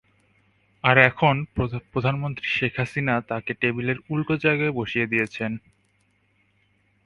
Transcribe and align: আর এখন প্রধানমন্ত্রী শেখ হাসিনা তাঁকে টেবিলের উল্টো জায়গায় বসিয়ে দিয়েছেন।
আর 0.83 0.95
এখন 1.09 1.35
প্রধানমন্ত্রী 1.93 2.47
শেখ 2.55 2.73
হাসিনা 2.77 3.15
তাঁকে 3.29 3.51
টেবিলের 3.53 3.97
উল্টো 4.09 4.33
জায়গায় 4.37 4.73
বসিয়ে 4.79 5.07
দিয়েছেন। 5.07 5.51